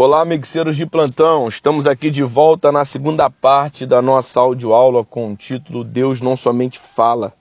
[0.00, 1.48] Olá, mixeiros de plantão.
[1.48, 6.36] Estamos aqui de volta na segunda parte da nossa audioaula com o título Deus não
[6.36, 7.34] somente fala,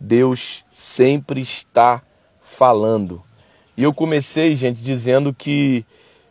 [0.00, 2.00] Deus sempre está
[2.40, 3.20] falando.
[3.76, 5.84] E eu comecei, gente, dizendo que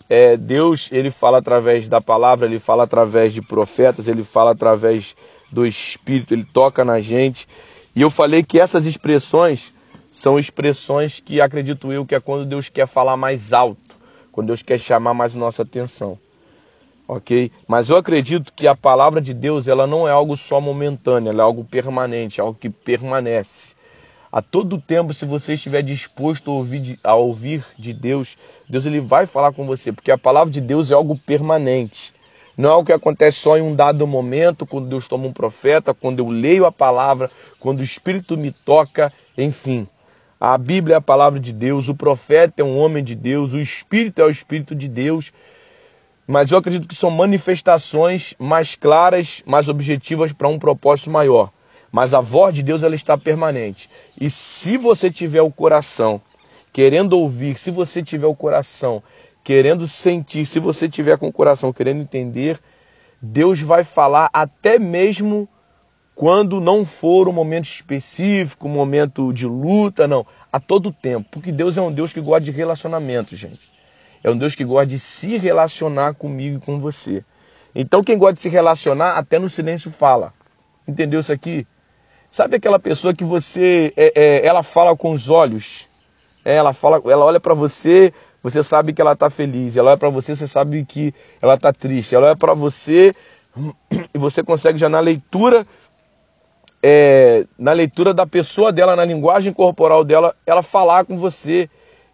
[0.10, 5.16] é, Deus ele fala através da palavra, ele fala através de profetas, ele fala através
[5.52, 7.48] do Espírito, ele toca na gente.
[7.96, 9.72] E eu falei que essas expressões
[10.10, 13.87] são expressões que acredito eu que é quando Deus quer falar mais alto
[14.38, 16.16] quando Deus quer chamar mais nossa atenção.
[17.08, 17.52] Ok?
[17.68, 21.42] Mas eu acredito que a palavra de Deus ela não é algo só momentâneo, ela
[21.42, 23.74] é algo permanente, algo que permanece.
[24.32, 28.38] A todo tempo, se você estiver disposto a ouvir, de, a ouvir de Deus,
[28.70, 32.14] Deus ele vai falar com você, porque a palavra de Deus é algo permanente.
[32.56, 35.96] Não é algo que acontece só em um dado momento, quando Deus toma um profeta,
[35.96, 39.88] quando eu leio a palavra, quando o Espírito me toca, enfim.
[40.40, 43.60] A Bíblia é a palavra de Deus, o profeta é um homem de Deus, o
[43.60, 45.34] Espírito é o Espírito de Deus.
[46.28, 51.52] Mas eu acredito que são manifestações mais claras, mais objetivas para um propósito maior.
[51.92, 53.90] Mas a voz de Deus ela está permanente.
[54.20, 56.22] E se você tiver o coração
[56.72, 59.02] querendo ouvir, se você tiver o coração
[59.44, 62.60] querendo sentir, se você tiver com o coração querendo entender,
[63.20, 65.50] Deus vai falar até mesmo
[66.18, 70.26] quando não for um momento específico, um momento de luta, não.
[70.52, 71.28] A todo tempo.
[71.30, 73.72] Porque Deus é um Deus que gosta de relacionamento, gente.
[74.24, 77.24] É um Deus que gosta de se relacionar comigo e com você.
[77.76, 80.34] Então, quem gosta de se relacionar, até no silêncio fala.
[80.88, 81.68] Entendeu isso aqui?
[82.32, 85.88] Sabe aquela pessoa que você, é, é, ela fala com os olhos,
[86.44, 89.78] é, ela fala, ela olha para você, você sabe que ela está feliz.
[89.78, 92.16] Ela olha para você, você sabe que ela está triste.
[92.16, 93.14] Ela olha para você
[94.14, 95.66] e você consegue já na leitura
[96.82, 101.70] é, na leitura da pessoa dela, na linguagem corporal dela, ela falar com você.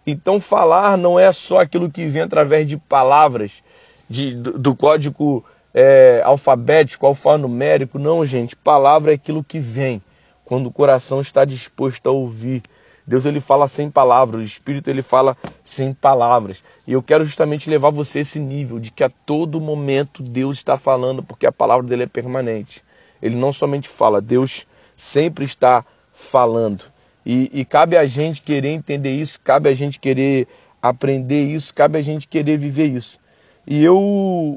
[0.06, 3.64] Então, falar não é só aquilo que vem através de palavras,
[4.10, 8.00] de, do, do código é, alfabético, alfanumérico.
[8.00, 8.56] Não, gente.
[8.56, 10.02] Palavra é aquilo que vem
[10.46, 12.62] quando o coração está disposto a ouvir.
[13.06, 16.64] Deus ele fala sem palavras, o Espírito ele fala sem palavras.
[16.88, 20.58] E eu quero justamente levar você a esse nível de que a todo momento Deus
[20.58, 22.82] está falando, porque a palavra dele é permanente
[23.24, 24.68] ele não somente fala, Deus
[24.98, 26.84] sempre está falando.
[27.26, 30.46] E, e, cabe a gente querer entender isso, cabe a gente querer
[30.82, 33.18] aprender isso, cabe a gente querer viver isso.
[33.66, 33.98] E eu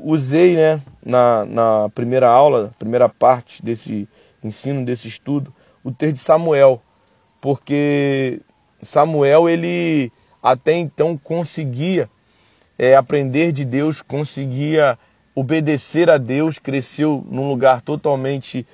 [0.04, 4.08] usei né, na, na primeira aula, primeira parte desse
[4.42, 6.82] ensino, desse estudo, o texto de Samuel,
[7.40, 8.40] porque
[8.82, 10.10] Samuel ele
[10.42, 12.10] até então conseguia
[12.76, 14.98] é, aprender de Deus, conseguia
[15.36, 18.66] obedecer a Deus, cresceu num lugar totalmente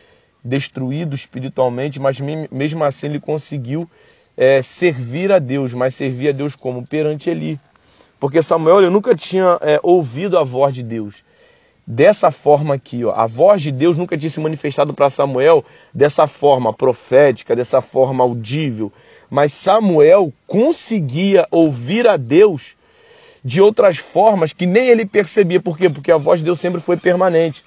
[0.44, 3.90] destruído espiritualmente, mas mesmo assim ele conseguiu
[4.36, 6.86] é, servir a Deus, mas servir a Deus como?
[6.86, 7.58] Perante Eli.
[8.20, 11.24] Porque Samuel ele nunca tinha é, ouvido a voz de Deus.
[11.84, 16.28] Dessa forma aqui, ó, a voz de Deus nunca tinha se manifestado para Samuel dessa
[16.28, 18.92] forma profética, dessa forma audível.
[19.28, 22.76] Mas Samuel conseguia ouvir a Deus
[23.44, 25.60] de outras formas que nem ele percebia.
[25.60, 25.88] Por quê?
[25.88, 27.64] Porque a voz de Deus sempre foi permanente.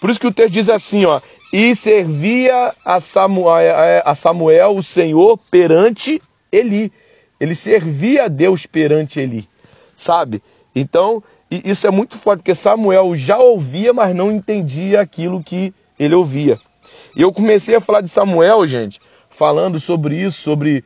[0.00, 1.20] Por isso que o texto diz assim, ó,
[1.52, 6.20] e servia a Samuel, a Samuel o Senhor perante
[6.52, 6.92] Eli.
[7.40, 9.48] Ele servia a Deus perante Eli,
[9.96, 10.42] sabe?
[10.74, 16.14] Então, isso é muito forte, porque Samuel já ouvia, mas não entendia aquilo que ele
[16.14, 16.58] ouvia.
[17.14, 19.00] E eu comecei a falar de Samuel, gente,
[19.30, 20.84] falando sobre isso, sobre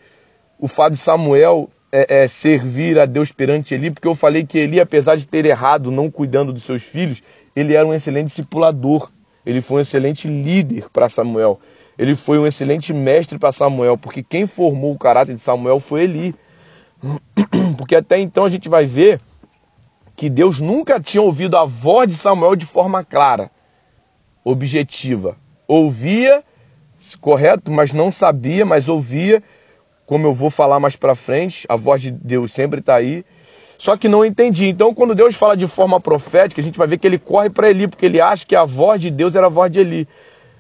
[0.59, 4.59] o fato de Samuel é, é, servir a Deus perante Eli, porque eu falei que
[4.59, 7.23] Eli, apesar de ter errado não cuidando dos seus filhos,
[7.55, 9.11] ele era um excelente discipulador.
[9.45, 11.59] Ele foi um excelente líder para Samuel.
[11.99, 16.03] Ele foi um excelente mestre para Samuel, porque quem formou o caráter de Samuel foi
[16.03, 16.35] Eli.
[17.77, 19.21] Porque até então a gente vai ver
[20.15, 23.51] que Deus nunca tinha ouvido a voz de Samuel de forma clara,
[24.45, 25.37] objetiva.
[25.67, 26.45] Ouvia,
[27.23, 29.43] correto, mas não sabia, mas ouvia
[30.11, 33.25] como eu vou falar mais para frente, a voz de Deus sempre está aí.
[33.79, 34.67] Só que não entendi.
[34.67, 37.71] Então, quando Deus fala de forma profética, a gente vai ver que ele corre para
[37.71, 40.09] Eli, porque ele acha que a voz de Deus era a voz de Eli.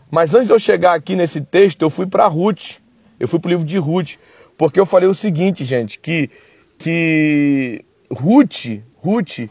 [0.08, 2.76] Mas antes de eu chegar aqui nesse texto, eu fui para Ruth.
[3.18, 4.18] Eu fui para o livro de Ruth.
[4.56, 6.30] Porque eu falei o seguinte, gente, que,
[6.78, 9.50] que Ruth, Ruth,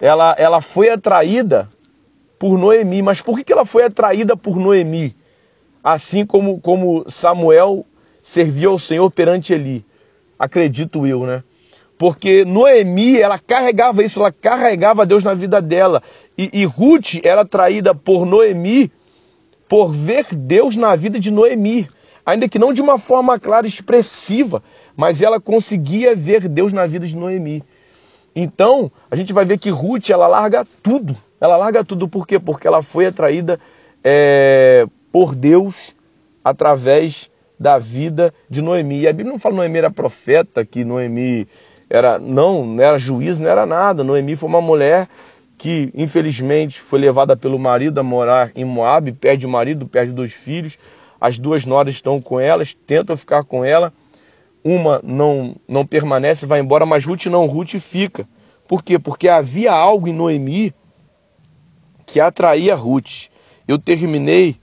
[0.00, 1.68] ela, ela foi atraída
[2.38, 3.02] por Noemi.
[3.02, 5.16] Mas por que, que ela foi atraída por Noemi?
[5.82, 7.84] Assim como, como Samuel
[8.22, 9.84] servia ao Senhor perante Eli.
[10.38, 11.42] Acredito eu, né?
[11.98, 16.02] Porque Noemi, ela carregava isso, ela carregava Deus na vida dela.
[16.36, 18.90] E, e Ruth era traída por Noemi
[19.68, 21.86] por ver Deus na vida de Noemi.
[22.24, 24.62] Ainda que não de uma forma clara, expressiva,
[24.96, 27.62] mas ela conseguia ver Deus na vida de Noemi.
[28.34, 31.16] Então, a gente vai ver que Ruth, ela larga tudo.
[31.40, 32.38] Ela larga tudo por quê?
[32.38, 33.60] Porque ela foi atraída
[34.02, 35.94] é, por Deus
[36.42, 39.00] através da vida de Noemi.
[39.00, 41.46] E a Bíblia não fala que Noemi era profeta, que Noemi
[41.90, 42.18] era.
[42.18, 44.02] Não, não era juiz, não era nada.
[44.02, 45.06] Noemi foi uma mulher
[45.58, 50.32] que, infelizmente, foi levada pelo marido a morar em Moab, perde o marido, perde dois
[50.32, 50.78] filhos.
[51.20, 53.92] As duas noras estão com elas, tentam ficar com ela.
[54.64, 58.26] Uma não, não permanece, vai embora, mas Ruth não, Ruth fica.
[58.66, 58.98] Por quê?
[58.98, 60.72] Porque havia algo em Noemi
[62.06, 63.28] que atraía Ruth.
[63.68, 64.56] Eu terminei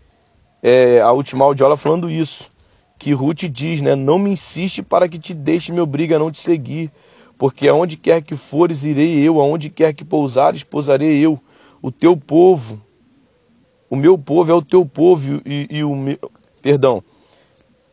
[0.64, 2.57] é, a última audiola falando isso.
[2.98, 3.96] Que Ruth diz, né?
[3.96, 6.92] Não me insiste para que te deixe, me obriga a não te seguir.
[7.38, 11.40] Porque aonde quer que fores, irei eu, aonde quer que pousares, pousarei eu.
[11.82, 12.82] O teu povo,
[13.90, 16.18] o meu povo é o teu povo e, e o meu.
[16.62, 17.04] Perdão.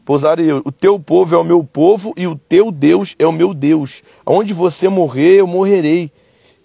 [0.05, 0.63] Pousarei eu.
[0.65, 4.03] O teu povo é o meu povo e o teu Deus é o meu Deus.
[4.25, 6.11] Aonde você morrer, eu morrerei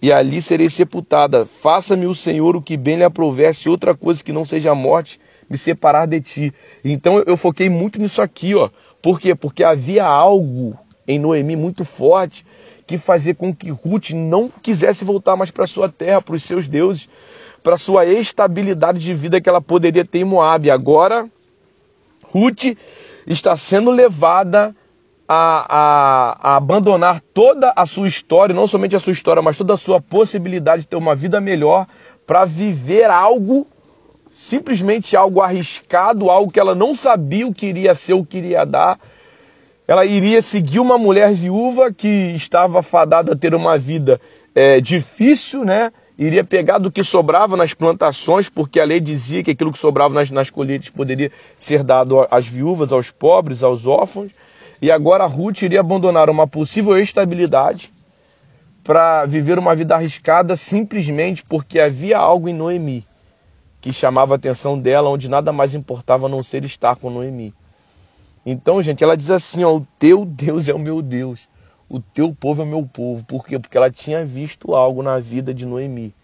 [0.02, 1.46] e ali serei sepultada.
[1.46, 5.20] Faça-me o Senhor o que bem lhe aprovesse, outra coisa que não seja a morte,
[5.50, 6.54] me separar de ti.
[6.84, 8.70] Então eu foquei muito nisso aqui, ó.
[9.02, 9.34] Por quê?
[9.34, 12.46] Porque havia algo em Noemi muito forte
[12.86, 16.66] que fazia com que Ruth não quisesse voltar mais para sua terra, para os seus
[16.66, 17.08] deuses,
[17.62, 20.70] para sua estabilidade de vida que ela poderia ter em Moab.
[20.70, 21.28] Agora,
[22.32, 22.76] Ruth
[23.26, 24.74] está sendo levada
[25.28, 29.74] a, a, a, abandonar toda a sua história, não somente a sua história, mas toda
[29.74, 31.86] a sua possibilidade de ter uma vida melhor
[32.26, 33.68] para viver algo,
[34.30, 38.64] simplesmente algo arriscado, algo que ela não sabia o que iria ser, o que iria
[38.64, 38.98] dar.
[39.86, 44.20] Ela iria seguir uma mulher viúva que estava fadada a ter uma vida
[44.54, 45.92] é, difícil, né?
[46.16, 50.14] Iria pegar do que sobrava nas plantações, porque a lei dizia que aquilo que sobrava
[50.14, 54.30] nas, nas colheitas poderia ser dado às viúvas, aos pobres, aos órfãos.
[54.80, 57.92] E agora Ruth iria abandonar uma possível estabilidade
[58.84, 63.04] para viver uma vida arriscada simplesmente porque havia algo em Noemi
[63.80, 67.54] que chamava a atenção dela, onde nada mais importava a não ser estar com Noemi.
[68.44, 71.48] Então, gente, ela diz assim: ó, o teu Deus é o meu Deus,
[71.88, 73.24] o teu povo é o meu povo.
[73.24, 73.58] Por quê?
[73.58, 76.14] Porque ela tinha visto algo na vida de Noemi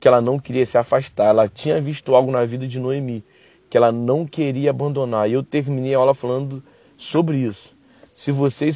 [0.00, 1.26] que ela não queria se afastar.
[1.28, 3.24] Ela tinha visto algo na vida de Noemi
[3.68, 5.28] que ela não queria abandonar.
[5.28, 6.62] E eu terminei a aula falando
[6.96, 7.72] sobre isso.
[8.14, 8.70] Se você,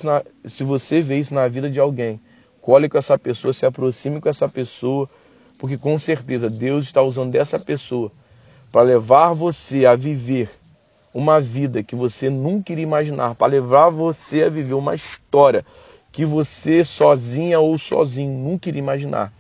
[0.45, 2.21] se você vê isso na vida de alguém,
[2.61, 5.09] cole com essa pessoa, se aproxime com essa pessoa,
[5.63, 8.11] porque com certeza Deus está usando dessa pessoa
[8.73, 10.51] para levar você a viver
[11.15, 15.65] uma vida que você nunca iria imaginar, para levar você a viver uma história
[16.11, 19.33] que você sozinha ou sozinho nunca iria imaginar.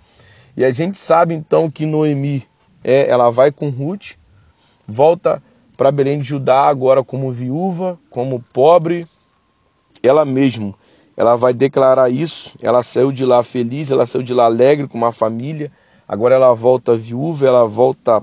[0.56, 2.46] E a gente sabe então que Noemi,
[2.84, 4.12] é, ela vai com Ruth,
[4.86, 5.42] volta
[5.76, 9.08] para Belém de Judá agora como viúva, como pobre,
[10.00, 10.72] ela mesma,
[11.16, 12.56] ela vai declarar isso.
[12.62, 15.72] Ela saiu de lá feliz, ela saiu de lá alegre com uma família.
[16.12, 18.22] Agora ela volta viúva, ela volta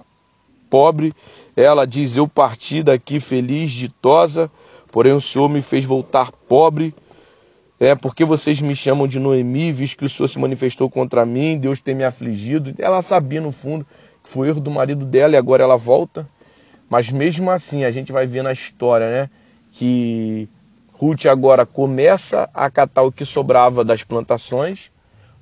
[0.69, 1.11] pobre.
[1.55, 4.51] Ela diz: Eu parti daqui feliz, ditosa,
[4.91, 6.93] porém o Senhor me fez voltar pobre.
[7.79, 11.57] É porque vocês me chamam de Noemi, visto que o Senhor se manifestou contra mim,
[11.57, 12.75] Deus tem me afligido.
[12.77, 13.83] Ela sabia no fundo
[14.23, 16.29] que foi erro do marido dela e agora ela volta.
[16.87, 19.29] Mas mesmo assim, a gente vai ver na história, né,
[19.71, 20.47] que
[20.93, 24.91] Ruth agora começa a catar o que sobrava das plantações.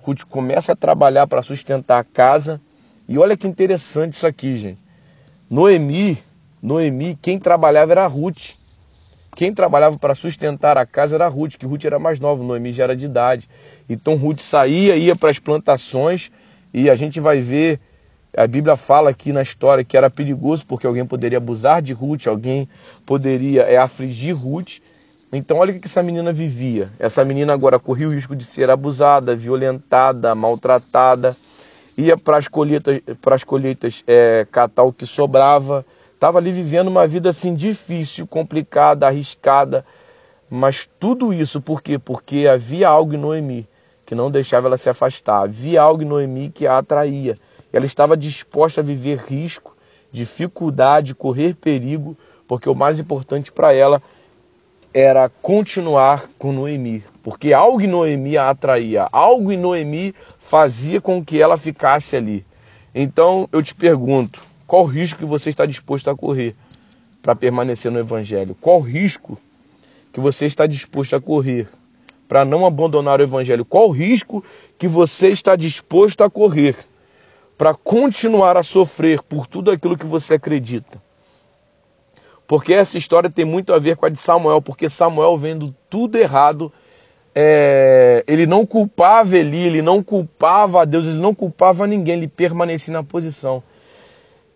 [0.07, 2.61] Ruth começa a trabalhar para sustentar a casa.
[3.09, 4.79] E olha que interessante isso aqui, gente.
[5.49, 6.17] Noemi,
[6.63, 8.55] Noemi, quem trabalhava era Ruth.
[9.35, 12.85] Quem trabalhava para sustentar a casa era Ruth, que Ruth era mais nova, Noemi já
[12.85, 13.49] era de idade.
[13.89, 16.31] Então Ruth saía, ia para as plantações
[16.73, 17.79] e a gente vai ver,
[18.35, 22.27] a Bíblia fala aqui na história que era perigoso porque alguém poderia abusar de Ruth,
[22.27, 22.67] alguém
[23.05, 24.79] poderia é, afligir Ruth.
[25.31, 26.89] Então, olha o que essa menina vivia.
[26.97, 31.35] Essa menina agora corria o risco de ser abusada, violentada, maltratada,
[31.97, 35.85] ia para as colheitas, para as colheitas é, catar o que sobrava.
[36.13, 39.85] Estava ali vivendo uma vida assim difícil, complicada, arriscada.
[40.49, 41.99] Mas tudo isso por quê?
[41.99, 43.67] Porque havia algo em Noemi
[44.05, 45.43] que não deixava ela se afastar.
[45.43, 47.35] Havia algo em Noemi que a atraía.
[47.73, 49.75] Ela estava disposta a viver risco,
[50.09, 52.17] dificuldade, correr perigo,
[52.47, 54.01] porque o mais importante para ela
[54.99, 61.23] era continuar com Noemi, porque algo em Noemi a atraía, algo em Noemi fazia com
[61.23, 62.43] que ela ficasse ali.
[62.95, 66.55] Então eu te pergunto, qual o risco que você está disposto a correr
[67.21, 68.57] para permanecer no Evangelho?
[68.59, 69.37] Qual o risco
[70.11, 71.67] que você está disposto a correr
[72.27, 73.63] para não abandonar o Evangelho?
[73.63, 74.43] Qual o risco
[74.79, 76.75] que você está disposto a correr
[77.55, 80.99] para continuar a sofrer por tudo aquilo que você acredita?
[82.47, 86.17] Porque essa história tem muito a ver com a de Samuel, porque Samuel vendo tudo
[86.17, 86.71] errado,
[87.35, 92.27] é, ele não culpava Eli, ele não culpava a Deus, ele não culpava ninguém, ele
[92.27, 93.61] permanecia na posição.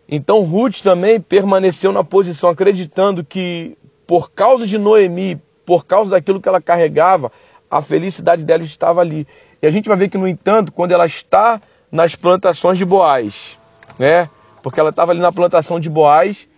[0.07, 6.41] Então Ruth também permaneceu na posição, acreditando que por causa de Noemi, por causa daquilo
[6.41, 7.31] que ela carregava,
[7.69, 9.25] a felicidade dela estava ali.
[9.62, 13.57] E a gente vai ver que, no entanto, quando ela está nas plantações de Boaz,
[13.98, 14.29] né?
[14.62, 16.50] Porque ela estava ali na plantação de Boaz,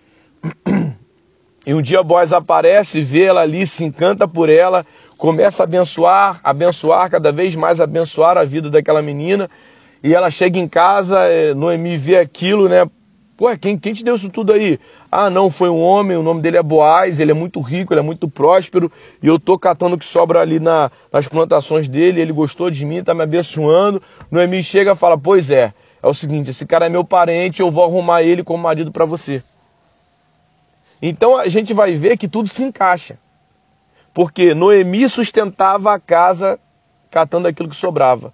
[1.66, 4.86] e um dia Boaz aparece, vê ela ali, se encanta por ela,
[5.18, 9.50] começa a abençoar, abençoar, cada vez mais abençoar a vida daquela menina.
[10.04, 12.86] E ela chega em casa, é, Noemi vê aquilo, né?
[13.38, 14.78] Pô, quem, quem te deu isso tudo aí?
[15.10, 18.02] Ah, não, foi um homem, o nome dele é Boaz, ele é muito rico, ele
[18.02, 18.92] é muito próspero,
[19.22, 22.86] e eu tô catando o que sobra ali na, nas plantações dele, ele gostou de
[22.86, 24.02] mim, tá me abençoando.
[24.30, 27.72] Noemi chega e fala: Pois é, é o seguinte, esse cara é meu parente, eu
[27.72, 29.42] vou arrumar ele como marido para você.
[31.06, 33.20] Então a gente vai ver que tudo se encaixa.
[34.14, 36.58] Porque Noemi sustentava a casa
[37.12, 38.34] catando aquilo que sobrava.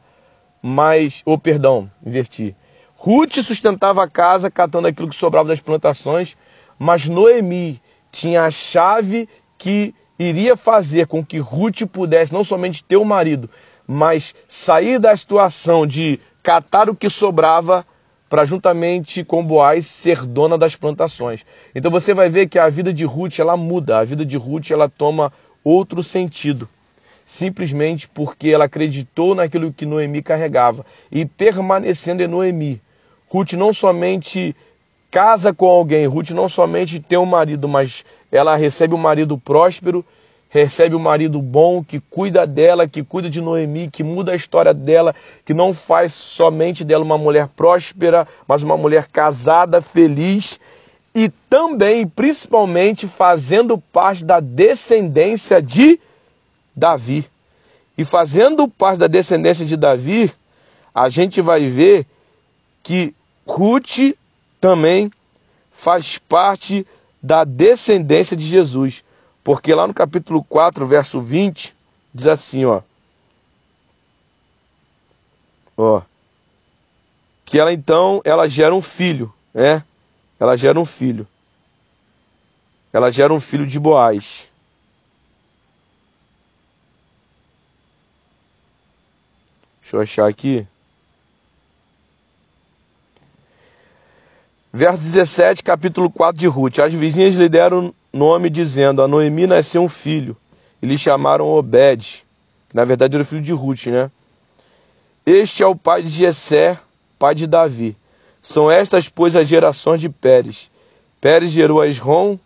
[0.61, 2.55] Mas, ou oh, perdão, inverti.
[2.95, 6.37] Ruth sustentava a casa catando aquilo que sobrava das plantações,
[6.77, 12.97] mas Noemi tinha a chave que iria fazer com que Ruth pudesse não somente ter
[12.97, 13.49] o um marido,
[13.87, 17.83] mas sair da situação de catar o que sobrava
[18.29, 21.45] para juntamente com Boaz ser dona das plantações.
[21.73, 24.69] Então você vai ver que a vida de Ruth ela muda, a vida de Ruth
[24.69, 25.33] ela toma
[25.63, 26.69] outro sentido.
[27.25, 30.85] Simplesmente porque ela acreditou naquilo que Noemi carregava.
[31.11, 32.81] E permanecendo em Noemi,
[33.27, 34.55] Ruth não somente
[35.11, 40.05] casa com alguém, Ruth não somente tem um marido, mas ela recebe um marido próspero,
[40.49, 44.73] recebe um marido bom, que cuida dela, que cuida de Noemi, que muda a história
[44.73, 45.15] dela,
[45.45, 50.59] que não faz somente dela uma mulher próspera, mas uma mulher casada, feliz
[51.13, 55.99] e também, principalmente, fazendo parte da descendência de
[56.75, 57.25] Davi.
[57.97, 60.31] E fazendo parte da descendência de Davi,
[60.93, 62.05] a gente vai ver
[62.81, 63.13] que
[63.45, 64.15] Ruth
[64.61, 65.11] também
[65.71, 66.85] faz parte
[67.21, 69.03] da descendência de Jesus.
[69.49, 71.75] Porque lá no capítulo 4, verso 20,
[72.13, 72.83] diz assim, ó.
[75.75, 76.03] Ó.
[77.43, 79.83] Que ela então, ela gera um filho, né?
[80.39, 81.27] Ela gera um filho.
[82.93, 84.47] Ela gera um filho de Boaz.
[89.81, 90.67] Deixa eu achar aqui.
[94.71, 96.77] Verso 17, capítulo 4 de Ruth.
[96.77, 100.35] As vizinhas lhe deram nome dizendo: A Noemi nasceu um filho.
[100.81, 102.25] E lhe chamaram Obed.
[102.73, 104.09] Na verdade era o filho de Ruth, né?
[105.25, 106.79] Este é o pai de Jessé,
[107.17, 107.95] pai de Davi.
[108.41, 110.71] São estas, pois, as gerações de Pérez.
[111.19, 112.37] Pérez gerou a Esrom,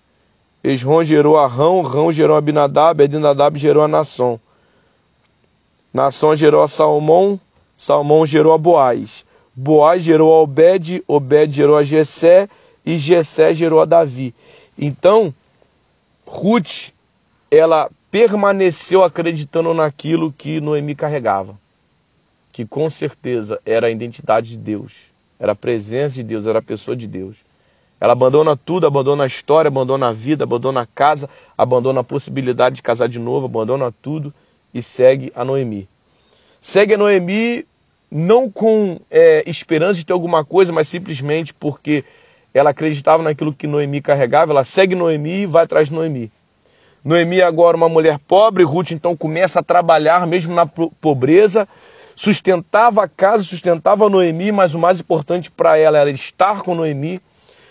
[0.63, 4.39] Esrom gerou a Rão, Rão gerou a Abinadab, Abinadab gerou a Nação.
[5.93, 7.39] Nação gerou a Salmão,
[7.77, 9.23] Salmão gerou a Boaz.
[9.55, 12.49] Boaz gerou a Obed, Obed gerou a Jessé
[12.85, 14.33] e Jessé gerou a Davi.
[14.77, 15.33] Então,
[16.33, 16.91] Ruth,
[17.51, 21.55] ela permaneceu acreditando naquilo que Noemi carregava,
[22.51, 26.61] que com certeza era a identidade de Deus, era a presença de Deus, era a
[26.61, 27.37] pessoa de Deus.
[28.01, 32.77] Ela abandona tudo, abandona a história, abandona a vida, abandona a casa, abandona a possibilidade
[32.77, 34.33] de casar de novo, abandona tudo
[34.73, 35.87] e segue a Noemi.
[36.59, 37.63] Segue a Noemi
[38.09, 42.03] não com é, esperança de ter alguma coisa, mas simplesmente porque
[42.53, 46.31] ela acreditava naquilo que Noemi carregava, ela segue Noemi e vai atrás de Noemi.
[47.03, 51.67] Noemi agora uma mulher pobre, Ruth então começa a trabalhar mesmo na pobreza,
[52.15, 57.19] sustentava a casa, sustentava Noemi, mas o mais importante para ela era estar com Noemi.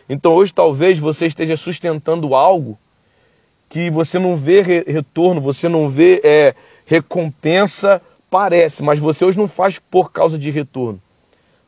[0.08, 2.78] Então hoje talvez você esteja sustentando algo
[3.68, 9.46] que você não vê retorno, você não vê é, recompensa Parece, mas você hoje não
[9.46, 10.98] faz por causa de retorno.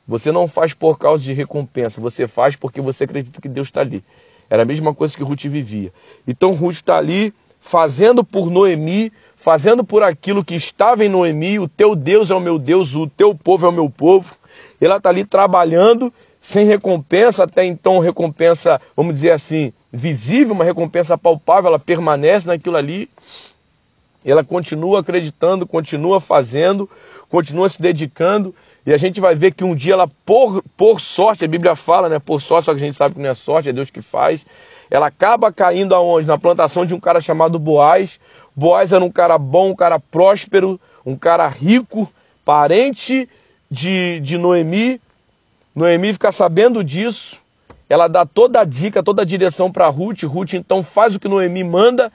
[0.06, 2.00] Você não faz por causa de recompensa.
[2.00, 4.04] Você faz porque você acredita que Deus está ali.
[4.50, 5.92] Era a mesma coisa que Ruth vivia.
[6.26, 11.58] Então Ruth está ali fazendo por Noemi, fazendo por aquilo que estava em Noemi.
[11.58, 14.34] O teu Deus é o meu Deus, o teu povo é o meu povo.
[14.80, 21.16] Ela está ali trabalhando sem recompensa, até então recompensa, vamos dizer assim, visível, uma recompensa
[21.16, 23.08] palpável, ela permanece naquilo ali
[24.24, 26.88] ela continua acreditando, continua fazendo,
[27.28, 28.54] continua se dedicando,
[28.86, 32.08] e a gente vai ver que um dia ela, por, por sorte, a Bíblia fala,
[32.08, 32.18] né?
[32.18, 34.44] Por sorte, só que a gente sabe que não é sorte, é Deus que faz.
[34.90, 36.26] Ela acaba caindo aonde?
[36.26, 38.20] Na plantação de um cara chamado Boaz.
[38.54, 42.10] Boaz era um cara bom, um cara próspero, um cara rico,
[42.44, 43.28] parente
[43.70, 45.00] de, de Noemi.
[45.74, 47.40] Noemi fica sabendo disso.
[47.88, 50.22] Ela dá toda a dica, toda a direção para Ruth.
[50.24, 52.12] Ruth então faz o que Noemi manda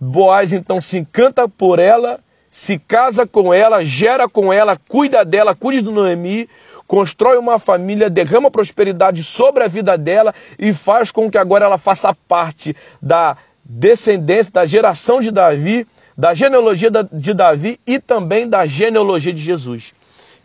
[0.00, 2.20] Boaz então se encanta por ela
[2.50, 6.48] se casa com ela, gera com ela, cuida dela, cuida do Noemi,
[6.86, 11.78] constrói uma família, derrama prosperidade sobre a vida dela e faz com que agora ela
[11.78, 15.86] faça parte da descendência, da geração de Davi,
[16.16, 19.94] da genealogia de Davi e também da genealogia de Jesus.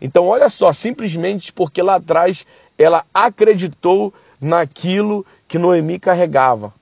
[0.00, 2.46] Então, olha só, simplesmente porque lá atrás
[2.78, 6.72] ela acreditou naquilo que Noemi carregava.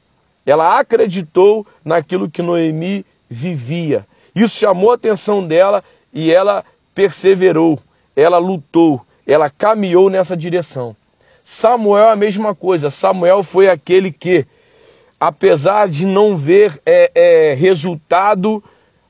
[0.45, 4.05] Ela acreditou naquilo que Noemi vivia.
[4.35, 7.79] Isso chamou a atenção dela e ela perseverou,
[8.15, 10.97] ela lutou, ela caminhou nessa direção.
[11.45, 12.91] Samuel a mesma coisa.
[12.91, 14.47] Samuel foi aquele que,
[15.19, 18.63] apesar de não ver é, é, resultado,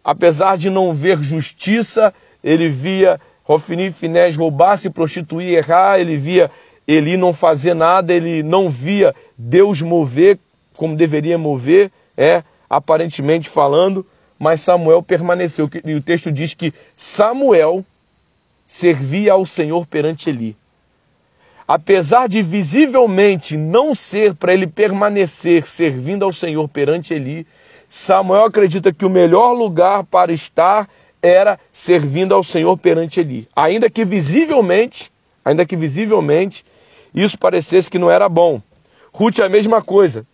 [0.03, 2.13] apesar de não ver justiça,
[2.43, 6.51] ele via Rofini e Finés roubar, se prostituir, errar, ele via
[6.87, 10.39] Eli não fazer nada, ele não via Deus mover
[10.77, 14.05] como deveria mover, é, aparentemente falando,
[14.43, 15.71] mas Samuel permaneceu.
[15.85, 17.85] E o texto diz que Samuel
[18.67, 20.57] servia ao Senhor perante Eli.
[21.67, 27.47] Apesar de visivelmente não ser para ele permanecer servindo ao Senhor perante Eli,
[27.89, 30.91] Samuel acredita que o melhor lugar para estar
[31.23, 33.49] era servindo ao Senhor perante Eli.
[33.55, 35.13] Ainda que visivelmente,
[35.45, 36.65] ainda que visivelmente,
[37.15, 38.61] isso parecesse que não era bom.
[39.13, 40.27] Ruth é a mesma coisa.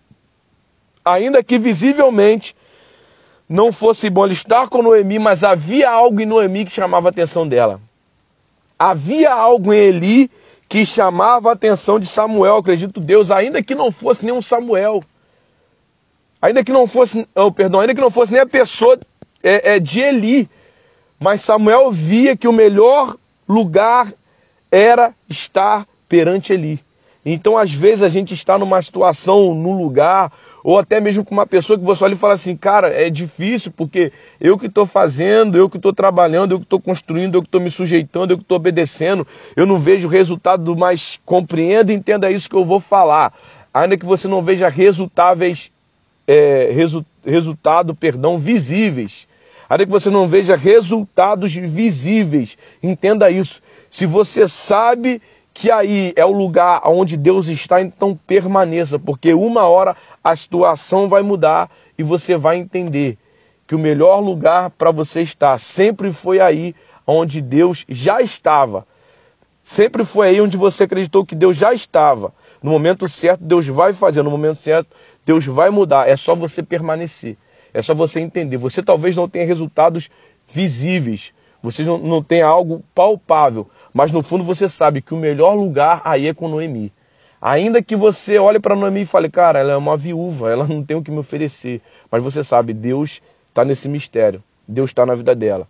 [1.05, 2.57] Ainda que visivelmente
[3.49, 7.11] não fosse bom ele estar com Noemi, mas havia algo em Noemi que chamava a
[7.11, 7.81] atenção dela.
[8.79, 10.31] Havia algo em Eli
[10.69, 15.03] que chamava a atenção de Samuel, acredito Deus, ainda que não fosse nenhum Samuel.
[16.43, 18.99] Ainda que não fosse, oh, perdão, ainda que não fosse nem a pessoa
[19.43, 20.49] é, é, de Eli.
[21.19, 23.17] Mas Samuel via que o melhor
[23.49, 24.13] lugar
[24.71, 26.79] era estar perante Eli.
[27.25, 30.33] Então, às vezes, a gente está numa situação, num lugar,
[30.69, 33.73] ou até mesmo com uma pessoa que você olha e fala assim, cara, é difícil
[33.75, 37.49] porque eu que estou fazendo, eu que estou trabalhando, eu que estou construindo, eu que
[37.49, 42.31] estou me sujeitando, eu que estou obedecendo, eu não vejo resultado, mas compreenda e entenda
[42.31, 43.33] isso que eu vou falar.
[43.73, 45.73] Ainda que você não veja resultáveis,
[46.27, 49.27] é, resu, resultado, perdão, visíveis.
[49.71, 53.63] Ainda que você não veja resultados visíveis, entenda isso.
[53.91, 55.23] Se você sabe
[55.59, 61.09] que aí é o lugar onde Deus está, então permaneça, porque uma hora a situação
[61.09, 61.69] vai mudar
[61.99, 63.19] e você vai entender
[63.67, 68.87] que o melhor lugar para você estar sempre foi aí onde Deus já estava.
[69.65, 72.33] Sempre foi aí onde você acreditou que Deus já estava.
[72.63, 74.95] No momento certo, Deus vai fazer, no momento certo,
[75.27, 76.09] Deus vai mudar.
[76.09, 77.37] É só você permanecer.
[77.75, 78.59] É só você entender.
[78.59, 80.09] Você talvez não tenha resultados
[80.47, 86.01] visíveis, você não, tenha algo palpável, mas no fundo você sabe que o melhor lugar
[86.05, 86.93] aí é com Noemi.
[87.43, 90.85] Ainda que você olhe para Noemi e fale, cara, ela é uma viúva, ela não
[90.85, 91.83] tem o que me oferecer.
[92.09, 94.41] Mas você sabe, Deus está nesse mistério.
[94.69, 95.67] Deus está na vida dela.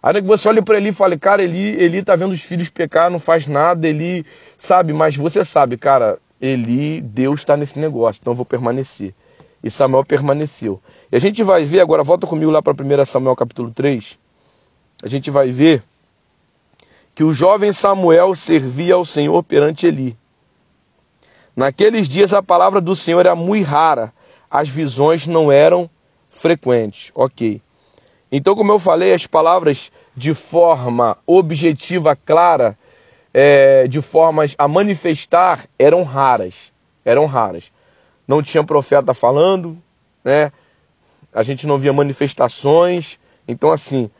[0.00, 2.70] Ainda que você olhe para ele e fale, cara, Eli, Eli tá vendo os filhos
[2.70, 4.24] pecar, não faz nada, Eli,
[4.56, 9.12] sabe, mas você sabe, cara, Eli, Deus está nesse negócio, então eu vou permanecer.
[9.60, 10.80] E Samuel permaneceu.
[11.10, 14.16] E a gente vai ver agora, volta comigo lá para 1 Samuel capítulo 3.
[15.02, 15.82] A gente vai ver
[17.16, 20.14] que o jovem Samuel servia ao Senhor perante Eli.
[21.56, 24.12] Naqueles dias a palavra do Senhor era muito rara,
[24.50, 25.88] as visões não eram
[26.28, 27.10] frequentes.
[27.14, 27.62] Ok.
[28.30, 32.76] Então, como eu falei, as palavras de forma objetiva, clara,
[33.32, 36.70] é, de formas a manifestar, eram raras.
[37.02, 37.72] Eram raras.
[38.28, 39.78] Não tinha profeta falando,
[40.22, 40.52] né?
[41.32, 43.18] A gente não via manifestações.
[43.48, 44.10] Então, assim,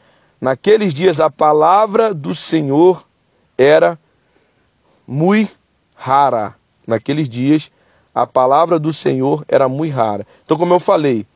[0.40, 3.06] Naqueles dias a palavra do Senhor
[3.56, 3.98] era
[5.06, 5.56] muito
[5.94, 6.54] rara.
[6.86, 7.70] Naqueles dias
[8.14, 10.26] a palavra do Senhor era muito rara.
[10.44, 11.26] Então, como eu falei,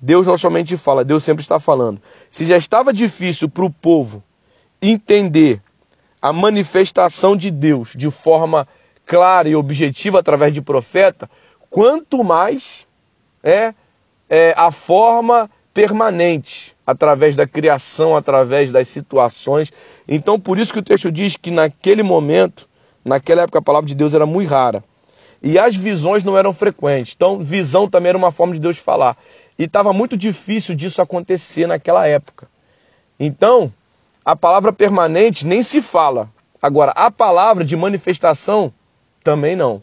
[0.00, 2.00] Deus não somente fala, Deus sempre está falando.
[2.30, 4.22] Se já estava difícil para o povo
[4.80, 5.62] entender
[6.20, 8.66] a manifestação de Deus de forma
[9.06, 11.30] clara e objetiva através de profeta,
[11.70, 12.86] quanto mais
[13.42, 13.74] é,
[14.28, 19.72] é a forma permanente através da criação, através das situações.
[20.06, 22.68] Então, por isso que o texto diz que naquele momento,
[23.04, 24.82] naquela época, a palavra de Deus era muito rara.
[25.42, 27.14] E as visões não eram frequentes.
[27.16, 29.16] Então, visão também era uma forma de Deus falar.
[29.58, 32.48] E estava muito difícil disso acontecer naquela época.
[33.18, 33.72] Então,
[34.24, 36.30] a palavra permanente nem se fala.
[36.60, 38.72] Agora, a palavra de manifestação
[39.24, 39.82] também não.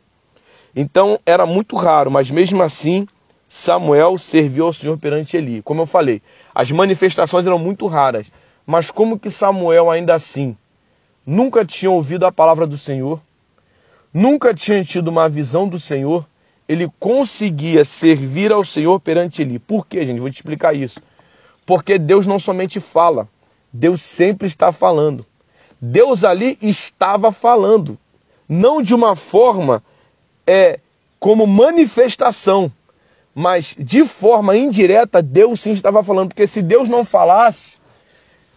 [0.75, 3.05] Então, era muito raro, mas mesmo assim,
[3.49, 5.63] Samuel serviu ao Senhor perante Eli.
[5.63, 6.21] Como eu falei,
[6.53, 8.27] as manifestações eram muito raras,
[8.65, 10.55] mas como que Samuel ainda assim
[11.25, 13.19] nunca tinha ouvido a palavra do Senhor,
[14.13, 16.27] nunca tinha tido uma visão do Senhor,
[16.67, 19.57] ele conseguia servir ao Senhor perante Eli.
[19.57, 20.19] Por quê, gente?
[20.19, 21.01] Vou te explicar isso.
[21.65, 23.27] Porque Deus não somente fala,
[23.73, 25.25] Deus sempre está falando.
[25.81, 27.97] Deus ali estava falando,
[28.47, 29.83] não de uma forma
[30.45, 30.79] é
[31.19, 32.71] como manifestação,
[33.39, 37.77] mas de forma indireta Deus sim estava falando, porque se Deus não falasse,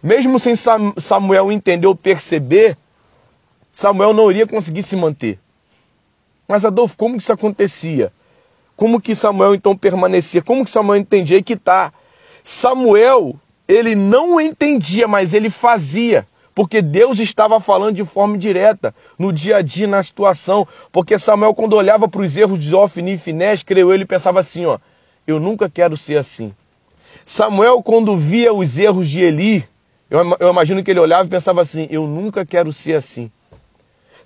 [0.03, 0.55] mesmo sem
[0.97, 2.77] Samuel entender ou perceber,
[3.71, 5.39] Samuel não iria conseguir se manter.
[6.45, 8.11] Mas Adolfo, como que isso acontecia?
[8.75, 10.41] Como que Samuel então permanecia?
[10.41, 11.41] Como que Samuel entendia?
[11.41, 11.93] Que tá.
[12.43, 16.27] Samuel, ele não entendia, mas ele fazia.
[16.55, 20.67] Porque Deus estava falando de forma direta, no dia a dia, na situação.
[20.91, 24.65] Porque Samuel, quando olhava para os erros de Ofni e Finés, creio ele, pensava assim,
[24.65, 24.77] ó,
[25.25, 26.53] eu nunca quero ser assim.
[27.25, 29.67] Samuel, quando via os erros de Eli,
[30.09, 33.31] eu, eu imagino que ele olhava e pensava assim: eu nunca quero ser assim.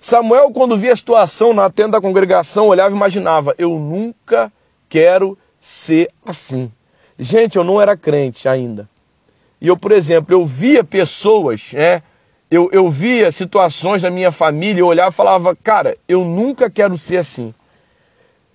[0.00, 4.52] Samuel, quando via a situação na tenda da congregação, olhava e imaginava: eu nunca
[4.88, 6.70] quero ser assim.
[7.18, 8.88] Gente, eu não era crente ainda.
[9.60, 12.02] E eu, por exemplo, eu via pessoas, né?
[12.50, 16.96] Eu, eu via situações na minha família, eu olhava e falava, cara, eu nunca quero
[16.96, 17.52] ser assim.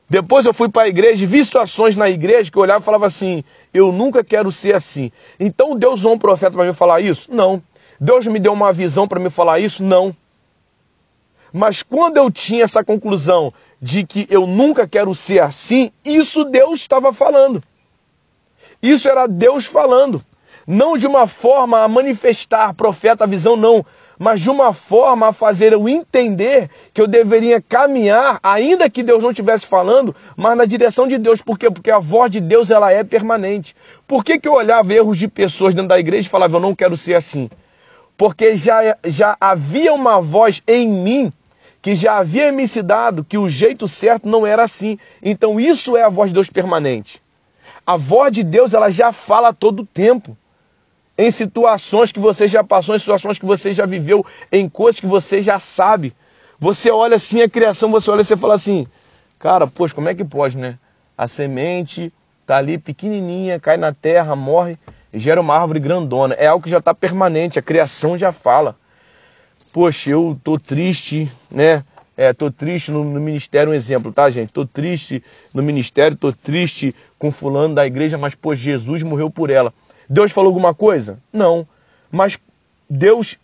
[0.09, 2.85] Depois eu fui para a igreja e vi situações na igreja que eu olhava e
[2.85, 5.11] falava assim: eu nunca quero ser assim.
[5.39, 7.33] Então Deus usou um profeta para me falar isso?
[7.33, 7.61] Não.
[7.99, 9.83] Deus me deu uma visão para me falar isso?
[9.83, 10.15] Não.
[11.51, 13.51] Mas quando eu tinha essa conclusão
[13.81, 17.63] de que eu nunca quero ser assim, isso Deus estava falando.
[18.81, 20.23] Isso era Deus falando.
[20.65, 23.85] Não de uma forma a manifestar profeta a visão, não
[24.17, 29.23] mas de uma forma a fazer eu entender que eu deveria caminhar, ainda que Deus
[29.23, 31.41] não estivesse falando, mas na direção de Deus.
[31.41, 31.69] Por quê?
[31.69, 33.75] Porque a voz de Deus ela é permanente.
[34.07, 36.75] Por que, que eu olhava erros de pessoas dentro da igreja e falava, eu não
[36.75, 37.49] quero ser assim?
[38.15, 41.33] Porque já, já havia uma voz em mim
[41.81, 44.97] que já havia me ensinado que o jeito certo não era assim.
[45.21, 47.21] Então isso é a voz de Deus permanente.
[47.85, 50.37] A voz de Deus ela já fala todo o tempo
[51.17, 55.07] em situações que você já passou, em situações que você já viveu, em coisas que
[55.07, 56.13] você já sabe.
[56.59, 58.87] Você olha assim a criação, você olha e você fala assim,
[59.37, 60.77] cara, poxa, como é que pode, né?
[61.17, 62.11] A semente
[62.45, 64.77] tá ali pequenininha, cai na terra, morre
[65.13, 66.33] gera uma árvore grandona.
[66.35, 68.75] É algo que já está permanente, a criação já fala.
[69.71, 71.83] Poxa, eu tô triste, né?
[72.15, 74.53] É, tô triste no, no, ministério, um exemplo, tá, gente?
[74.53, 75.23] Tô triste
[75.53, 79.73] no ministério, tô triste com fulano da igreja, mas, pô, Jesus morreu por ela.
[80.09, 81.19] Deus falou alguma coisa?
[81.31, 81.67] Não.
[82.11, 82.37] Mas
[82.89, 83.37] Deus,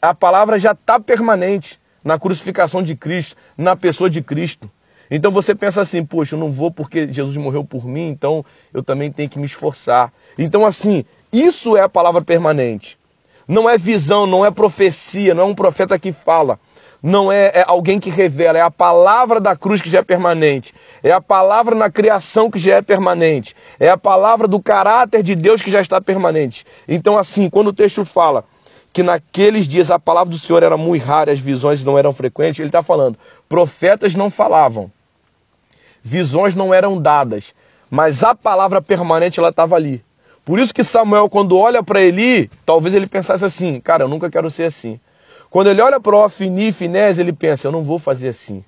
[0.00, 4.70] a palavra já está permanente na crucificação de Cristo, na pessoa de Cristo.
[5.10, 8.82] Então você pensa assim, poxa, eu não vou porque Jesus morreu por mim, então eu
[8.82, 10.12] também tenho que me esforçar.
[10.38, 12.98] Então, assim, isso é a palavra permanente.
[13.46, 16.58] Não é visão, não é profecia, não é um profeta que fala
[17.06, 20.72] não é, é, alguém que revela, é a palavra da cruz que já é permanente,
[21.02, 25.34] é a palavra na criação que já é permanente, é a palavra do caráter de
[25.34, 26.64] Deus que já está permanente.
[26.88, 28.46] Então, assim, quando o texto fala
[28.90, 32.60] que naqueles dias a palavra do Senhor era muito rara, as visões não eram frequentes,
[32.60, 33.18] ele está falando,
[33.50, 34.90] profetas não falavam,
[36.02, 37.54] visões não eram dadas,
[37.90, 40.02] mas a palavra permanente ela estava ali.
[40.42, 44.30] Por isso que Samuel, quando olha para Eli, talvez ele pensasse assim, cara, eu nunca
[44.30, 44.98] quero ser assim.
[45.54, 48.64] Quando ele olha para o Ofni Finés, ele pensa, eu não vou fazer assim.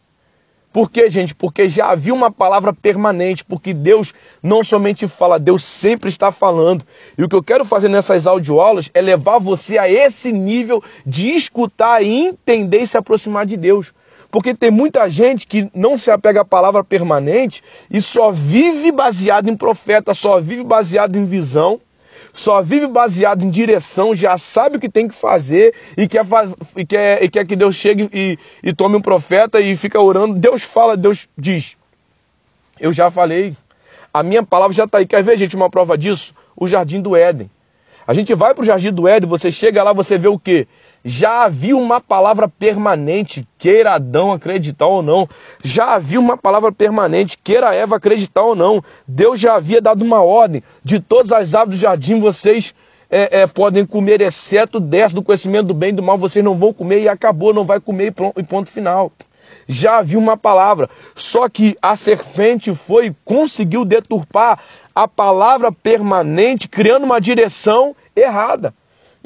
[0.72, 1.35] Por quê, gente?
[1.35, 6.87] Porque já havia uma palavra permanente, porque Deus não somente fala, Deus sempre está falando.
[7.18, 11.31] E o que eu quero fazer nessas audioaulas é levar você a esse nível de
[11.31, 13.92] escutar e entender e se aproximar de Deus.
[14.31, 19.49] Porque tem muita gente que não se apega à palavra permanente e só vive baseado
[19.49, 21.81] em profeta, só vive baseado em visão,
[22.37, 26.55] só vive baseado em direção, já sabe o que tem que fazer e quer, faz,
[26.77, 30.35] e quer, e quer que Deus chegue e, e tome um profeta e fica orando.
[30.35, 31.79] Deus fala, Deus diz.
[32.79, 33.57] Eu já falei,
[34.12, 35.07] a minha palavra já está aí.
[35.07, 36.35] Quer ver, gente, uma prova disso?
[36.55, 37.51] O jardim do Éden.
[38.07, 40.68] A gente vai para o jardim do Éden, você chega lá, você vê o quê?
[41.08, 45.28] Já havia uma palavra permanente, queira Adão acreditar ou não.
[45.62, 48.82] Já havia uma palavra permanente, queira Eva acreditar ou não.
[49.06, 50.64] Deus já havia dado uma ordem.
[50.82, 52.74] De todas as aves do jardim vocês
[53.08, 56.56] é, é, podem comer, exceto dessa do conhecimento do bem e do mal, vocês não
[56.56, 59.12] vão comer e acabou, não vai comer e ponto final.
[59.68, 64.58] Já havia uma palavra, só que a serpente foi, conseguiu deturpar
[64.92, 68.74] a palavra permanente, criando uma direção errada.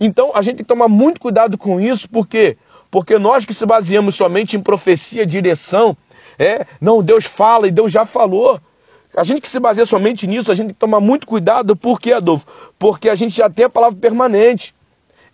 [0.00, 2.56] Então a gente tem que tomar muito cuidado com isso, por quê?
[2.90, 5.96] Porque nós que se baseamos somente em profecia, direção,
[6.38, 8.58] é, não, Deus fala e Deus já falou.
[9.14, 12.00] A gente que se baseia somente nisso, a gente tem que tomar muito cuidado, por
[12.00, 12.46] quê, Adolfo?
[12.78, 14.74] Porque a gente já tem a palavra permanente.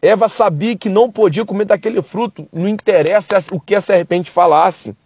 [0.02, 4.96] Eva sabia que não podia comer daquele fruto, não interessa o que a serpente falasse.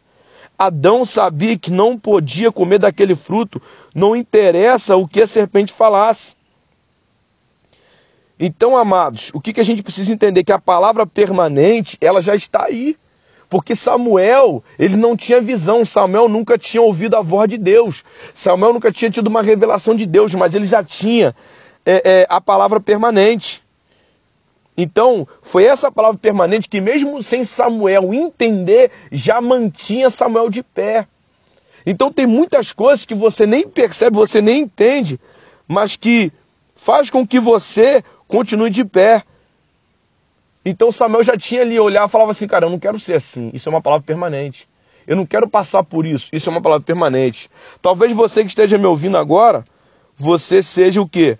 [0.58, 3.62] Adão sabia que não podia comer daquele fruto,
[3.94, 6.34] não interessa o que a serpente falasse.
[8.42, 10.42] Então, amados, o que, que a gente precisa entender?
[10.42, 12.96] Que a palavra permanente, ela já está aí.
[13.50, 18.72] Porque Samuel, ele não tinha visão, Samuel nunca tinha ouvido a voz de Deus, Samuel
[18.72, 21.34] nunca tinha tido uma revelação de Deus, mas ele já tinha
[21.84, 23.62] é, é, a palavra permanente.
[24.76, 31.06] Então, foi essa palavra permanente que, mesmo sem Samuel entender, já mantinha Samuel de pé.
[31.84, 35.20] Então, tem muitas coisas que você nem percebe, você nem entende,
[35.66, 36.32] mas que
[36.76, 39.24] faz com que você continue de pé.
[40.64, 43.50] Então Samuel já tinha ali olhar e falava assim, cara, eu não quero ser assim.
[43.52, 44.68] Isso é uma palavra permanente.
[45.06, 46.28] Eu não quero passar por isso.
[46.32, 47.50] Isso é uma palavra permanente.
[47.82, 49.64] Talvez você que esteja me ouvindo agora,
[50.16, 51.38] você seja o quê?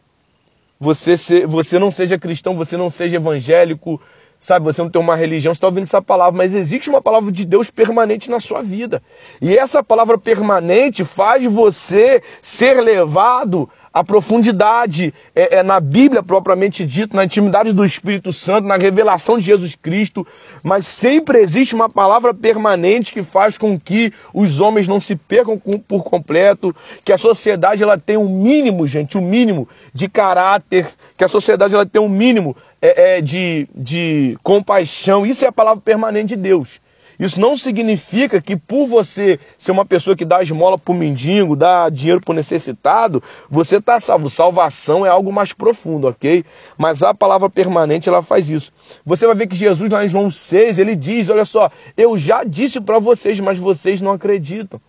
[0.78, 4.00] Você, se, você não seja cristão, você não seja evangélico,
[4.40, 4.64] sabe?
[4.64, 7.44] Você não tem uma religião, você está ouvindo essa palavra, mas existe uma palavra de
[7.44, 9.02] Deus permanente na sua vida.
[9.42, 16.86] E essa palavra permanente faz você ser levado a profundidade é, é, na Bíblia propriamente
[16.86, 20.26] dito, na intimidade do Espírito Santo, na revelação de Jesus Cristo,
[20.62, 25.58] mas sempre existe uma palavra permanente que faz com que os homens não se percam
[25.58, 26.74] por completo,
[27.04, 31.74] que a sociedade ela tem um mínimo, gente, um mínimo de caráter, que a sociedade
[31.74, 35.26] ela tem um mínimo é, é de, de compaixão.
[35.26, 36.80] Isso é a palavra permanente de Deus.
[37.20, 41.54] Isso não significa que por você ser uma pessoa que dá esmola para o mendigo,
[41.54, 44.30] dá dinheiro para o necessitado, você está salvo.
[44.30, 46.42] Salvação é algo mais profundo, ok?
[46.78, 48.72] Mas a palavra permanente, ela faz isso.
[49.04, 52.42] Você vai ver que Jesus lá em João 6, ele diz, olha só, eu já
[52.42, 54.80] disse para vocês, mas vocês não acreditam.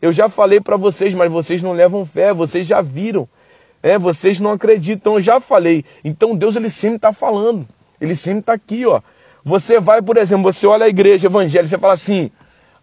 [0.00, 3.28] Eu já falei para vocês, mas vocês não levam fé, vocês já viram.
[3.82, 5.84] É, vocês não acreditam, eu já falei.
[6.04, 7.66] Então Deus ele sempre está falando.
[8.00, 9.00] Ele sempre está aqui, ó.
[9.44, 12.30] Você vai, por exemplo, você olha a igreja evangélica, você fala assim: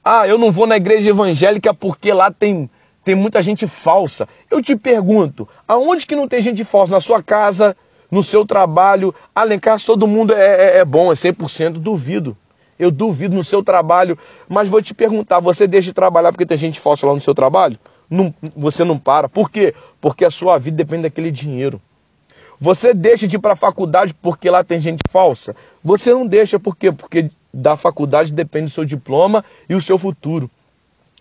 [0.03, 2.69] ah, eu não vou na igreja evangélica porque lá tem,
[3.03, 4.27] tem muita gente falsa.
[4.49, 6.91] Eu te pergunto, aonde que não tem gente falsa?
[6.91, 7.75] Na sua casa,
[8.09, 9.13] no seu trabalho?
[9.35, 12.37] Alencar, todo mundo é, é, é bom, é 100%, duvido.
[12.79, 14.17] Eu duvido no seu trabalho,
[14.47, 17.33] mas vou te perguntar, você deixa de trabalhar porque tem gente falsa lá no seu
[17.33, 17.77] trabalho?
[18.09, 19.27] Não, você não para.
[19.27, 19.73] Por quê?
[19.99, 21.81] Porque a sua vida depende daquele dinheiro.
[22.59, 25.55] Você deixa de ir para a faculdade porque lá tem gente falsa?
[25.83, 26.91] Você não deixa por quê?
[26.91, 30.49] Porque da faculdade depende do seu diploma e o seu futuro.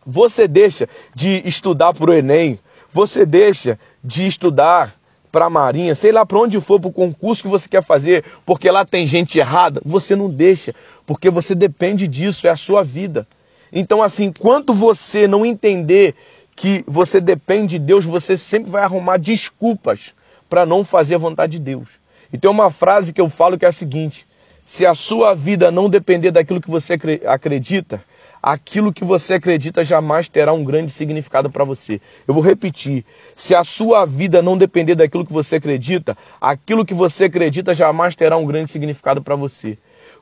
[0.06, 2.58] Você deixa de estudar para o Enem,
[2.90, 4.94] você deixa de estudar
[5.30, 8.24] para a Marinha, sei lá para onde for, para o concurso que você quer fazer,
[8.46, 9.82] porque lá tem gente errada.
[9.84, 13.26] Você não deixa, porque você depende disso, é a sua vida.
[13.70, 16.14] Então, assim, enquanto você não entender
[16.54, 20.14] que você depende de Deus, você sempre vai arrumar desculpas
[20.48, 22.00] para não fazer a vontade de Deus.
[22.32, 24.26] E tem uma frase que eu falo que é a seguinte:
[24.64, 28.02] se a sua vida não depender daquilo que você acredita,
[28.42, 32.00] aquilo que você acredita jamais terá um grande significado para você.
[32.26, 33.04] Eu vou repetir:
[33.34, 38.14] se a sua vida não depender daquilo que você acredita, aquilo que você acredita jamais
[38.14, 39.78] terá um grande significado para você.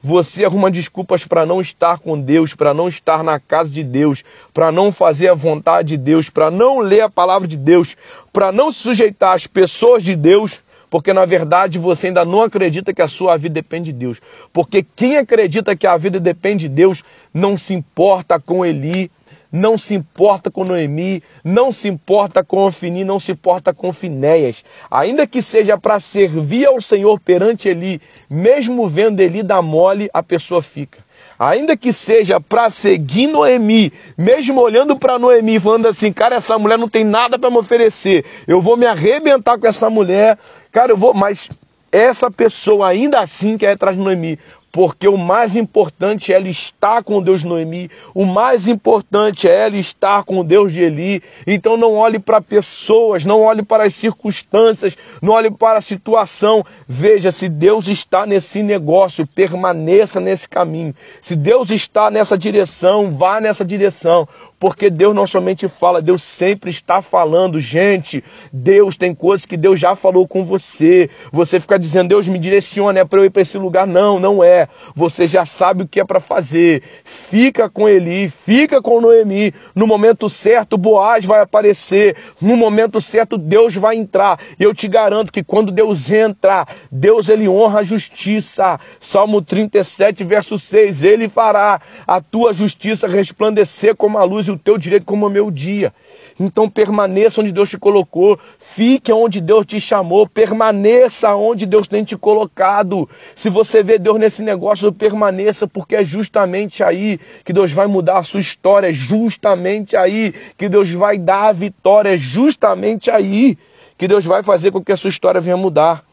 [0.07, 4.23] Você arruma desculpas para não estar com Deus, para não estar na casa de Deus,
[4.53, 7.97] para não fazer a vontade de Deus, para não ler a palavra de Deus,
[8.31, 12.93] para não se sujeitar às pessoas de Deus, porque na verdade você ainda não acredita
[12.93, 14.21] que a sua vida depende de Deus.
[14.53, 19.11] Porque quem acredita que a vida depende de Deus não se importa com Eli,
[19.55, 24.65] não se importa com Noemi, não se importa com Ofini, não se importa com Finéias.
[24.91, 30.25] Ainda que seja para servir ao Senhor perante Eli, mesmo vendo Eli dar mole, a
[30.25, 30.99] pessoa fica.
[31.39, 36.77] Ainda que seja para seguir Noemi, mesmo olhando para Noemi falando assim, cara, essa mulher
[36.77, 40.37] não tem nada para me oferecer, eu vou me arrebentar com essa mulher,
[40.73, 41.49] cara, eu vou, mas
[41.93, 44.37] essa pessoa ainda assim quer atrás de Noemi,
[44.75, 49.77] porque o mais importante é ela estar com Deus Noemi, o mais importante é ela
[49.77, 51.23] estar com Deus de Eli.
[51.47, 56.65] Então não olhe para pessoas, não olhe para as circunstâncias, não olhe para a situação.
[56.89, 60.93] Veja, se Deus está nesse negócio, permaneça nesse caminho.
[61.23, 64.27] Se Deus está nessa direção, vá nessa direção.
[64.65, 67.61] Porque Deus não somente fala, Deus sempre está falando.
[67.61, 71.11] Gente, Deus tem coisas que Deus já falou com você.
[71.31, 73.87] Você fica dizendo, Deus me direciona, é para eu ir para esse lugar.
[73.87, 74.67] Não, não é.
[74.97, 76.83] Você já sabe o que é para fazer.
[77.05, 79.53] Fica com Eli, fica com Noemi.
[79.77, 82.17] No momento certo, Boaz vai aparecer.
[82.41, 84.41] No momento certo, Deus vai entrar.
[84.59, 88.81] E eu te garanto que quando Deus entra, Deus ele honra a justiça.
[88.99, 91.05] Salmo 37, verso 6.
[91.05, 95.51] Ele fará a tua justiça resplandecer como a luz o teu direito como o meu
[95.51, 95.93] dia.
[96.39, 102.03] Então permaneça onde Deus te colocou, fique onde Deus te chamou, permaneça onde Deus tem
[102.03, 103.09] te colocado.
[103.37, 108.19] Se você vê Deus nesse negócio, permaneça, porque é justamente aí que Deus vai mudar
[108.19, 113.57] a sua história, é justamente aí que Deus vai dar a vitória, é justamente aí
[113.97, 116.05] que Deus vai fazer com que a sua história venha mudar.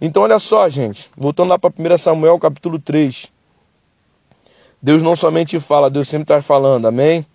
[0.00, 3.30] Então olha só, gente, voltando lá para 1 Samuel capítulo 3.
[4.80, 7.26] Deus não somente fala, Deus sempre está falando, amém?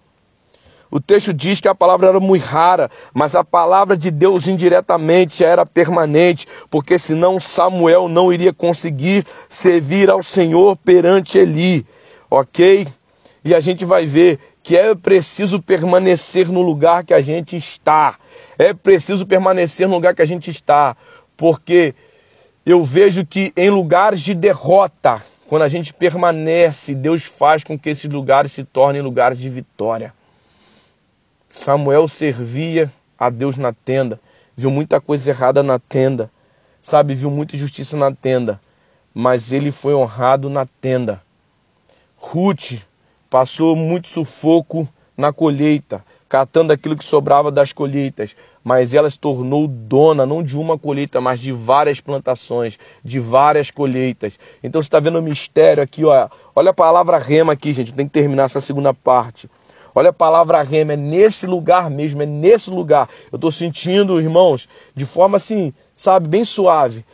[0.95, 5.43] O texto diz que a palavra era muito rara, mas a palavra de Deus indiretamente
[5.43, 11.83] era permanente, porque senão Samuel não iria conseguir servir ao Senhor perante Eli,
[12.29, 12.87] ok?
[13.43, 18.19] E a gente vai ver que é preciso permanecer no lugar que a gente está.
[18.55, 20.95] É preciso permanecer no lugar que a gente está,
[21.35, 21.95] porque
[22.63, 27.89] eu vejo que em lugares de derrota, quando a gente permanece, Deus faz com que
[27.89, 30.13] esses lugares se tornem lugares de vitória.
[31.53, 34.19] Samuel servia a Deus na tenda,
[34.57, 36.29] viu muita coisa errada na tenda,
[36.81, 38.59] sabe, viu muita injustiça na tenda,
[39.13, 41.21] mas ele foi honrado na tenda.
[42.17, 42.81] Ruth
[43.29, 49.67] passou muito sufoco na colheita, catando aquilo que sobrava das colheitas, mas ela se tornou
[49.67, 54.39] dona não de uma colheita, mas de várias plantações, de várias colheitas.
[54.63, 56.27] Então você está vendo o mistério aqui, ó.
[56.55, 59.47] olha a palavra rema aqui, gente, tem que terminar essa segunda parte.
[59.95, 63.09] Olha a palavra rema, é nesse lugar mesmo, é nesse lugar.
[63.31, 67.05] Eu estou sentindo, irmãos, de forma assim, sabe, bem suave.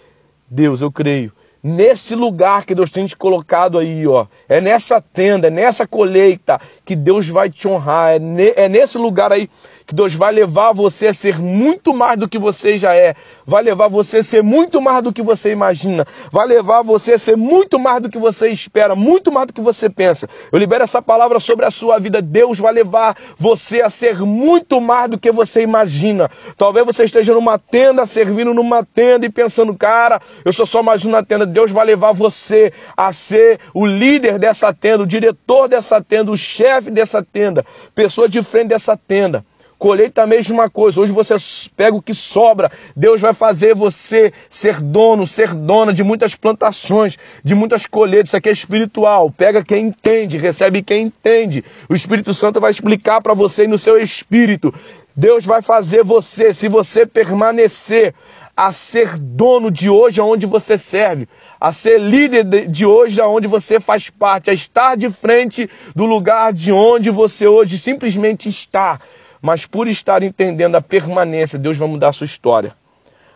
[0.50, 1.32] Deus, eu creio.
[1.62, 4.28] Nesse lugar que Deus tem te colocado aí, ó.
[4.48, 8.16] É nessa tenda, é nessa colheita que Deus vai te honrar.
[8.16, 9.50] É, ne, é nesse lugar aí
[9.90, 13.64] que Deus vai levar você a ser muito mais do que você já é, vai
[13.64, 17.36] levar você a ser muito mais do que você imagina, vai levar você a ser
[17.36, 20.30] muito mais do que você espera, muito mais do que você pensa.
[20.52, 22.22] Eu libero essa palavra sobre a sua vida.
[22.22, 26.30] Deus vai levar você a ser muito mais do que você imagina.
[26.56, 31.04] Talvez você esteja numa tenda, servindo numa tenda e pensando, cara, eu sou só mais
[31.04, 31.48] uma tenda.
[31.48, 36.38] Deus vai levar você a ser o líder dessa tenda, o diretor dessa tenda, o
[36.38, 39.44] chefe dessa tenda, pessoa de frente dessa tenda.
[39.80, 41.00] Colheita a mesma coisa.
[41.00, 41.38] Hoje você
[41.74, 42.70] pega o que sobra.
[42.94, 48.30] Deus vai fazer você ser dono, ser dona de muitas plantações, de muitas colheitas.
[48.30, 49.32] Isso aqui é espiritual.
[49.32, 51.64] Pega quem entende, recebe quem entende.
[51.88, 54.74] O Espírito Santo vai explicar para você no seu espírito.
[55.16, 58.14] Deus vai fazer você, se você permanecer,
[58.56, 63.80] a ser dono de hoje aonde você serve, a ser líder de hoje aonde você
[63.80, 69.00] faz parte, a estar de frente do lugar de onde você hoje simplesmente está
[69.42, 72.76] mas por estar entendendo a permanência, Deus vai mudar a sua história.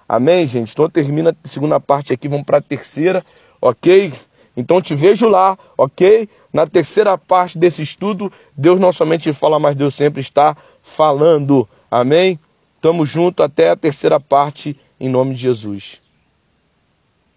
[0.08, 0.72] Amém, gente?
[0.72, 3.24] Então termina a segunda parte aqui, vamos para a terceira,
[3.62, 4.14] ok?
[4.56, 6.30] Então te vejo lá, ok?
[6.52, 11.68] Na terceira parte desse estudo, Deus não somente fala, mas Deus sempre está falando.
[11.90, 12.40] Amém?
[12.80, 16.03] Tamo junto até a terceira parte, em nome de Jesus.